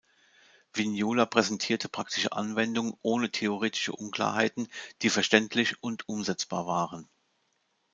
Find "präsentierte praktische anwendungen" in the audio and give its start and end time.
1.27-2.95